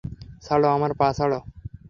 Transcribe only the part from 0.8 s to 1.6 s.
পা ছাড়ো!